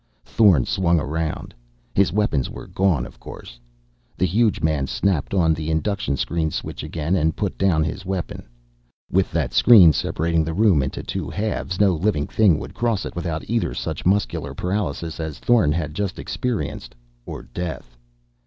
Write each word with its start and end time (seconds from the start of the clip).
Thorn 0.25 0.65
swung 0.65 0.99
around. 0.99 1.53
His 1.93 2.11
weapons 2.11 2.49
were 2.49 2.65
gone, 2.65 3.05
of 3.05 3.19
course. 3.19 3.59
The 4.17 4.25
huge 4.25 4.59
man 4.59 4.87
snapped 4.87 5.31
on 5.31 5.53
the 5.53 5.69
induction 5.69 6.17
screen 6.17 6.49
switch 6.49 6.81
again 6.81 7.15
and 7.15 7.35
put 7.35 7.55
down 7.55 7.83
his 7.83 8.03
weapon. 8.03 8.47
With 9.11 9.31
that 9.31 9.53
screen 9.53 9.93
separating 9.93 10.43
the 10.43 10.55
room 10.55 10.81
into 10.81 11.03
two 11.03 11.29
halves, 11.29 11.79
no 11.79 11.93
living 11.93 12.25
thing 12.25 12.59
could 12.59 12.73
cross 12.73 13.05
it 13.05 13.15
without 13.15 13.47
either 13.47 13.75
such 13.75 14.03
muscular 14.03 14.55
paralysis 14.55 15.19
as 15.19 15.37
Thorn 15.37 15.71
had 15.71 15.93
just 15.93 16.17
experienced, 16.17 16.95
or 17.27 17.43
death. 17.43 17.95